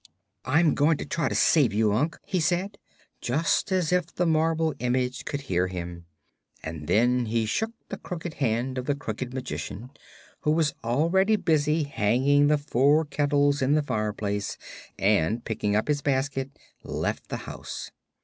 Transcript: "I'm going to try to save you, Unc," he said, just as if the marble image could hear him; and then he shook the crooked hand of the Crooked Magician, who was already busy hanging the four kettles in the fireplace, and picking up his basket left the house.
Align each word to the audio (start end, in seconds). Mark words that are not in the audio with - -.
"I'm 0.45 0.73
going 0.73 0.97
to 0.97 1.05
try 1.05 1.29
to 1.29 1.35
save 1.35 1.71
you, 1.73 1.93
Unc," 1.93 2.17
he 2.25 2.39
said, 2.39 2.79
just 3.21 3.71
as 3.71 3.91
if 3.93 4.07
the 4.07 4.25
marble 4.25 4.73
image 4.79 5.25
could 5.25 5.41
hear 5.41 5.67
him; 5.67 6.07
and 6.63 6.87
then 6.87 7.27
he 7.27 7.45
shook 7.45 7.69
the 7.89 7.97
crooked 7.99 8.33
hand 8.41 8.79
of 8.79 8.87
the 8.87 8.95
Crooked 8.95 9.31
Magician, 9.31 9.91
who 10.39 10.49
was 10.49 10.73
already 10.83 11.35
busy 11.35 11.83
hanging 11.83 12.47
the 12.47 12.57
four 12.57 13.05
kettles 13.05 13.61
in 13.61 13.73
the 13.73 13.83
fireplace, 13.83 14.57
and 14.97 15.45
picking 15.45 15.75
up 15.75 15.87
his 15.87 16.01
basket 16.01 16.49
left 16.83 17.29
the 17.29 17.37
house. 17.45 17.91